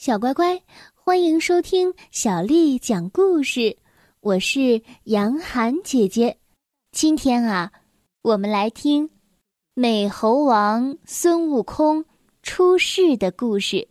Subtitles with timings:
[0.00, 0.62] 小乖乖，
[0.94, 3.76] 欢迎收听小丽讲故事。
[4.20, 6.38] 我是杨涵姐姐。
[6.90, 7.70] 今天啊，
[8.22, 9.10] 我们来听
[9.74, 12.06] 美猴王孙悟空
[12.42, 13.88] 出世的故事。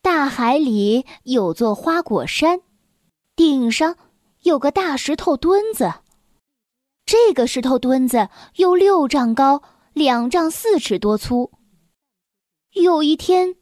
[0.00, 2.60] 大海里有座花果山，
[3.34, 3.96] 顶上
[4.42, 5.92] 有个大石头墩子。
[7.04, 9.60] 这个石头墩子有六丈高，
[9.92, 11.50] 两丈四尺多粗。
[12.82, 13.56] 有一天，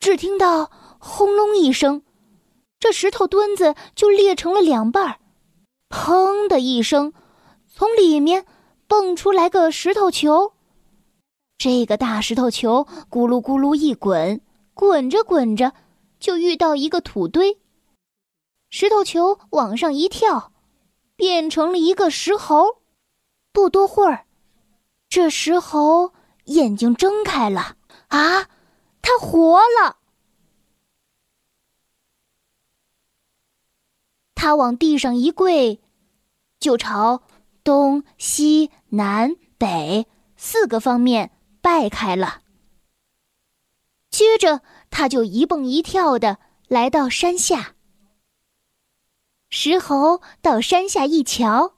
[0.00, 2.02] 只听到轰隆一声，
[2.78, 5.18] 这石头墩子就裂成了两半儿。
[5.88, 7.12] 砰的一声，
[7.68, 8.46] 从里面
[8.86, 10.52] 蹦出来个石头球。
[11.56, 14.40] 这个大石头球咕噜咕噜一滚，
[14.74, 15.72] 滚着滚着
[16.18, 17.58] 就遇到一个土堆。
[18.70, 20.52] 石头球往上一跳，
[21.16, 22.82] 变成了一个石猴。
[23.52, 24.26] 不多会儿，
[25.08, 26.12] 这石猴
[26.46, 27.76] 眼睛睁开了。
[28.08, 28.48] 啊，
[29.02, 29.98] 他活了！
[34.34, 35.80] 他往地上一跪，
[36.60, 37.22] 就朝
[37.62, 40.06] 东西南北
[40.36, 42.42] 四个方面拜开了。
[44.10, 47.74] 接着，他就一蹦一跳的来到山下。
[49.50, 51.74] 石猴到山下一瞧，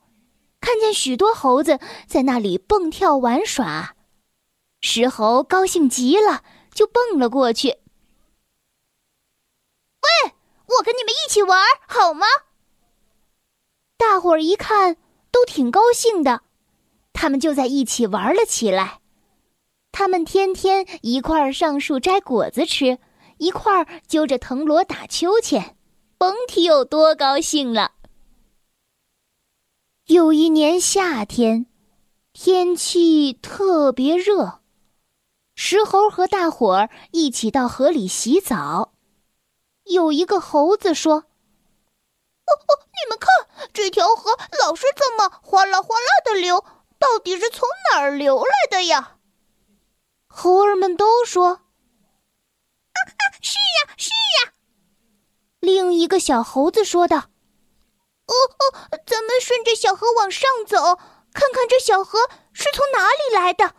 [0.60, 3.95] 看见许多猴子在那里蹦跳玩耍。
[4.88, 7.70] 石猴高兴极了，就蹦了过去。
[10.00, 10.32] 喂，
[10.78, 12.24] 我跟你们一起玩好吗？
[13.98, 14.96] 大伙儿一看，
[15.32, 16.42] 都挺高兴的，
[17.12, 19.00] 他们就在一起玩了起来。
[19.90, 23.00] 他们天天一块儿上树摘果子吃，
[23.38, 25.76] 一块儿揪着藤萝打秋千，
[26.16, 27.94] 甭提有多高兴了。
[30.04, 31.66] 有一年夏天，
[32.32, 34.60] 天气特别热。
[35.58, 38.92] 石猴和大伙儿一起到河里洗澡。
[39.84, 41.14] 有一个猴子说
[42.44, 46.62] ：“哦哦，你们看，这条河老是这么哗啦哗啦的流，
[46.98, 49.16] 到底是从哪儿流来的呀？”
[50.28, 54.52] 猴儿们都说：“啊啊，是呀，是呀。”
[55.60, 57.16] 另一个小猴子说道
[58.28, 60.96] ：“哦哦，咱们顺着小河往上走，
[61.32, 62.18] 看看这小河
[62.52, 63.74] 是从哪里来的。”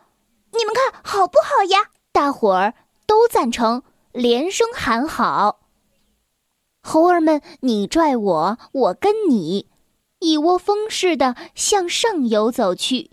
[0.58, 1.92] 你们看好不好呀？
[2.12, 2.74] 大伙儿
[3.06, 5.60] 都赞成，连声喊好。
[6.82, 9.68] 猴儿们你拽我，我跟你，
[10.20, 13.12] 一窝蜂似的向上游走去。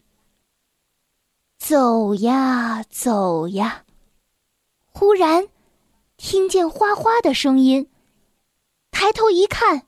[1.59, 3.85] 走呀走呀，
[4.87, 5.49] 忽然
[6.17, 7.91] 听见哗哗的声音，
[8.91, 9.87] 抬头一看，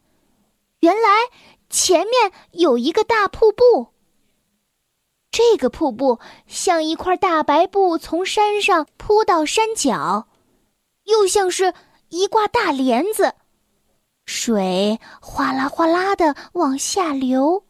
[0.81, 1.09] 原来
[1.71, 3.95] 前面有一个大瀑布。
[5.37, 10.29] 这个瀑布像一块大白布从山上铺到山脚，
[11.05, 11.75] 又像是
[12.09, 13.35] 一挂大帘子，
[14.25, 17.67] 水哗啦哗啦的往下流。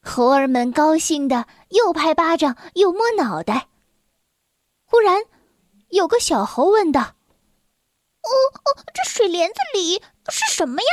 [0.00, 3.68] 猴儿们高兴的又拍巴掌又摸脑袋。
[4.86, 5.24] 忽然，
[5.90, 7.02] 有个小猴问道
[8.24, 10.88] ：“哦哦，这水帘子里是什么呀？”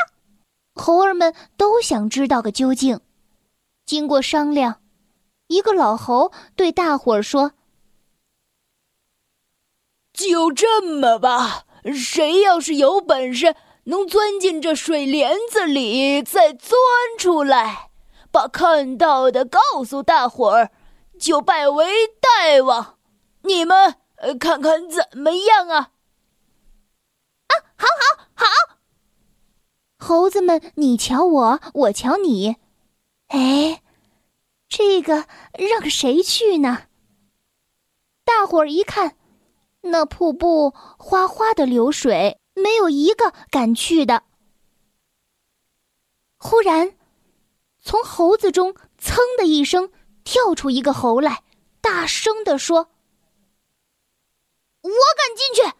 [0.75, 2.99] 猴儿们都想知道个究竟。
[3.85, 4.81] 经过商量。
[5.49, 7.53] 一个老猴对大伙儿说
[10.13, 13.55] ：“就这么吧，谁要是有本事
[13.85, 16.79] 能钻进这水帘子里，再钻
[17.17, 17.89] 出来，
[18.31, 20.71] 把看到的告诉大伙儿，
[21.19, 21.87] 就拜为
[22.21, 22.99] 大王。
[23.41, 23.95] 你们
[24.39, 25.93] 看看怎么样啊？”
[27.49, 28.45] 啊，好好好！
[29.97, 32.57] 猴子们，你瞧我，我瞧你，
[33.29, 33.81] 哎。
[34.69, 36.83] 这个让谁去呢？
[38.23, 39.17] 大伙儿一看，
[39.81, 44.23] 那瀑布哗哗的流水，没有一个敢去的。
[46.37, 46.95] 忽然，
[47.81, 49.91] 从猴子中“噌”的一声
[50.23, 51.43] 跳出一个猴来，
[51.81, 52.91] 大声的说
[54.81, 55.73] ：“我敢进去！”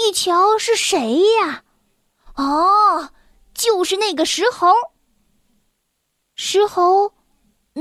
[0.00, 1.64] 一瞧是谁呀？
[2.36, 3.10] 哦，
[3.52, 4.72] 就是那个石猴。
[6.36, 7.12] 石猴。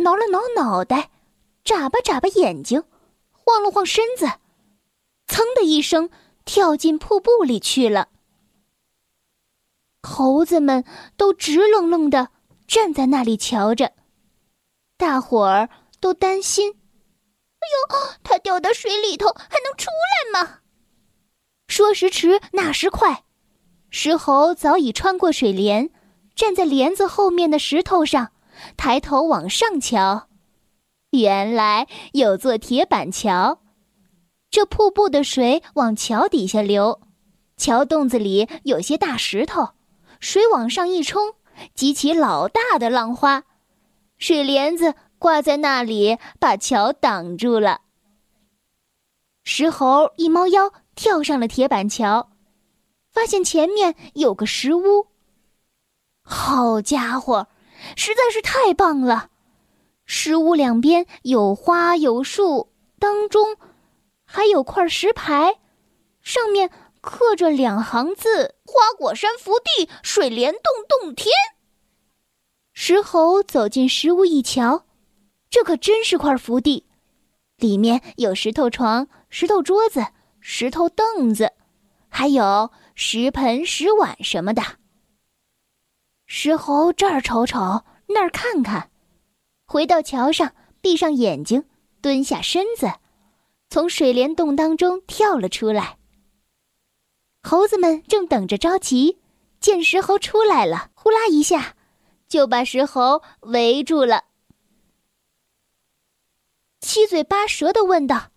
[0.04, 1.10] 挠了挠脑袋，
[1.64, 2.84] 眨巴眨巴眼睛，
[3.32, 4.26] 晃了晃身子，
[5.28, 6.10] 噌的一声
[6.46, 8.10] 跳进瀑布里去了。
[10.04, 10.86] 猴子们
[11.18, 12.30] 都直愣愣的
[12.68, 13.94] 站在那里瞧着，
[14.98, 16.72] 大伙儿都担心
[17.60, 17.66] ：“哎
[17.96, 20.60] 呦，他掉到水里头还能出来吗？”
[21.68, 23.26] 说时迟，那时快，
[23.90, 25.90] 石猴早已穿过水帘，
[26.34, 28.32] 站在帘子后面的石头上。
[28.76, 30.28] 抬头往上瞧，
[31.12, 33.60] 原来有座铁板桥。
[34.50, 37.02] 这瀑布的水往桥底下流，
[37.58, 39.70] 桥洞子里有些大石头，
[40.20, 41.36] 水往上一冲，
[41.74, 43.44] 激起老大的浪花，
[44.18, 47.82] 水帘子挂在那里，把桥挡住了。
[49.44, 52.30] 石猴一猫腰跳上了铁板桥，
[53.12, 55.08] 发现前面有个石屋。
[56.24, 57.48] 好家伙，
[57.96, 59.30] 实在是太棒了！
[60.06, 63.58] 石屋两边有花有树，当中
[64.26, 65.56] 还有块石牌，
[66.22, 66.70] 上面
[67.02, 71.34] 刻着两行字：“花果山福地，水帘洞洞天。”
[72.74, 74.86] 石猴走进石屋一瞧，
[75.50, 76.86] 这可真是块福地，
[77.58, 80.06] 里面有石头床、石头桌子、
[80.40, 81.52] 石头凳子，
[82.08, 84.62] 还有石盆、石碗什么的。
[86.28, 88.92] 石猴这儿瞅瞅，那儿看看，
[89.66, 91.64] 回到桥上，闭上眼睛，
[92.02, 92.92] 蹲下身子，
[93.70, 95.98] 从水帘洞当中跳了出来。
[97.44, 99.20] 猴子们正等着着急，
[99.62, 101.78] 见石猴出来了，呼啦一下，
[102.28, 104.26] 就把石猴围住了。
[106.82, 108.32] 七嘴八舌的问道：“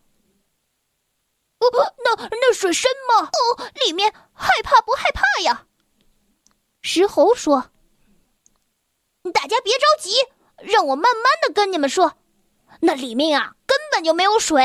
[1.58, 1.66] 哦，
[2.04, 3.26] 那那水深吗？
[3.26, 5.66] 哦，里面害怕不害怕呀？”
[6.82, 7.69] 石猴说。
[9.30, 10.10] 大家别着急，
[10.58, 12.14] 让我慢慢的跟你们说。
[12.80, 14.62] 那里面啊，根本就没有水。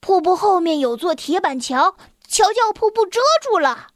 [0.00, 1.96] 瀑布后面有座铁板桥，
[2.26, 3.88] 桥叫瀑布遮住了。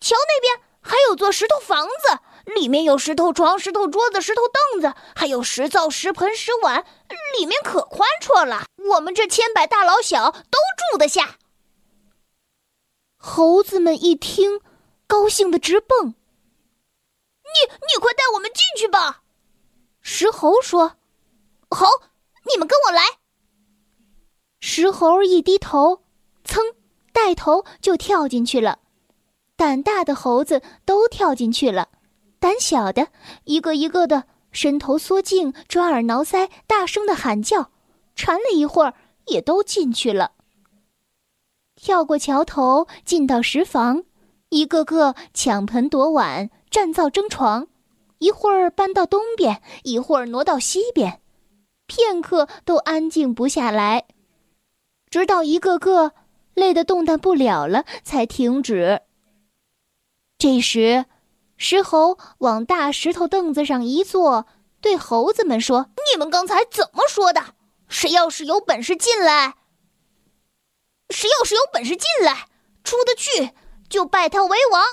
[0.00, 2.18] 桥那边还有座石头房子，
[2.54, 6.84] 里面有石头床、石头桌子、石头凳子，还有石灶、石盆、石碗，
[7.38, 8.64] 里面可宽绰了。
[8.90, 10.58] 我们这千百大老小都
[10.92, 11.36] 住得下。
[13.16, 14.60] 猴子们一听，
[15.06, 16.14] 高兴的直蹦。
[17.54, 19.22] 你你快带我们进去吧，
[20.00, 20.96] 石猴说
[21.70, 21.86] ：“好，
[22.50, 23.02] 你们跟我来。”
[24.60, 26.02] 石猴一低头，
[26.44, 26.60] 噌，
[27.12, 28.80] 带头就跳进去了。
[29.56, 31.88] 胆大的猴子都跳进去了，
[32.38, 33.08] 胆小的
[33.44, 37.70] 一个一个的伸头缩颈，抓耳挠腮，大声的喊叫，
[38.14, 38.94] 缠了一会儿，
[39.26, 40.32] 也都进去了。
[41.74, 44.04] 跳过桥头，进到石房，
[44.50, 46.50] 一个个抢盆夺碗。
[46.70, 47.68] 占灶争床，
[48.18, 51.22] 一会儿搬到东边，一会儿挪到西边，
[51.86, 54.06] 片刻都安静不下来，
[55.08, 56.12] 直到一个个
[56.52, 59.00] 累得动弹不了了，才停止。
[60.36, 61.06] 这时，
[61.56, 64.46] 石猴往大石头凳子上一坐，
[64.82, 67.54] 对猴子们说：“你们刚才怎么说的？
[67.88, 69.54] 谁要是有本事进来，
[71.08, 72.46] 谁要是有本事进来，
[72.84, 73.52] 出得去
[73.88, 74.84] 就拜他为王。”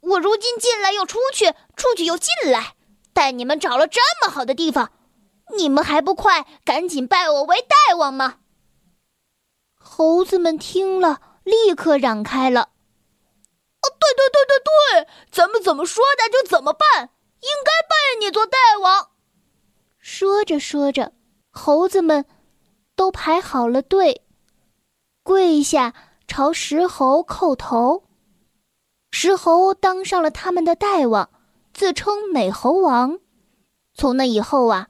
[0.00, 2.76] 我如今进来又出去，出去又进来，
[3.12, 4.92] 带你们找了这么好的地方，
[5.56, 8.36] 你们还不快赶紧拜我为大王吗？
[9.74, 12.60] 猴子们听了，立刻嚷开了
[13.82, 17.10] ：“哦，对对对对对，咱们怎么说的就怎么办，
[17.40, 19.10] 应该拜你做大王。”
[19.98, 21.12] 说着说着，
[21.50, 22.24] 猴子们
[22.94, 24.22] 都排好了队，
[25.24, 25.92] 跪下
[26.28, 28.04] 朝石猴叩头。
[29.10, 31.30] 石猴当上了他们的大王，
[31.72, 33.18] 自称美猴王。
[33.94, 34.88] 从那以后啊，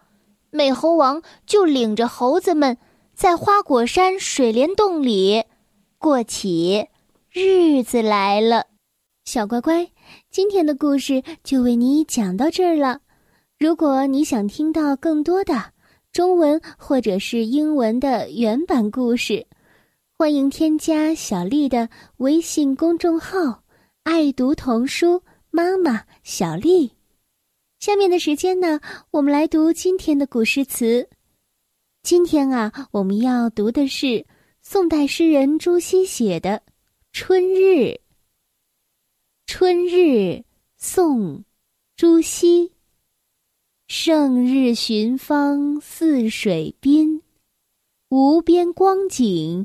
[0.50, 2.76] 美猴王就领着猴子们
[3.14, 5.44] 在花果山水帘洞里
[5.96, 6.88] 过起
[7.30, 8.66] 日子来了。
[9.24, 9.90] 小乖乖，
[10.30, 13.00] 今天的故事就为你讲到这儿了。
[13.58, 15.72] 如果你想听到更多的
[16.12, 19.46] 中文或者是英文的原版故事，
[20.20, 23.62] 欢迎添加小丽的微信公众号。
[24.02, 26.90] 爱读童书，妈妈小丽。
[27.78, 28.80] 下面的时间呢，
[29.12, 31.08] 我们来读今天的古诗词。
[32.02, 34.26] 今天啊，我们要读的是
[34.60, 36.50] 宋代诗人朱熹写的
[37.12, 37.56] 《春日》。
[39.46, 39.98] 《春日》
[40.76, 41.38] 宋·
[41.94, 42.72] 朱熹。
[43.86, 47.22] 胜日寻芳泗水滨，
[48.08, 49.64] 无边光景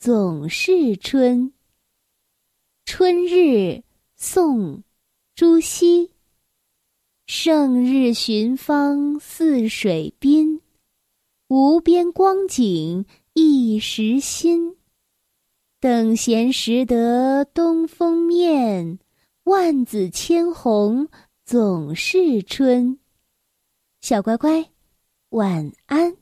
[0.00, 1.52] 总是春。
[2.84, 3.82] 春日，
[4.14, 4.84] 宋，
[5.34, 6.12] 朱熹。
[7.26, 10.62] 胜日寻芳泗水滨，
[11.48, 14.76] 无边光景一时新。
[15.80, 19.00] 等闲识得东风面，
[19.42, 21.08] 万紫千红
[21.44, 23.00] 总是春。
[24.00, 24.70] 小乖乖，
[25.30, 26.17] 晚安。